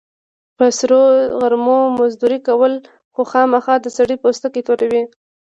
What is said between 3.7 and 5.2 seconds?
د سړي پوستکی توروي.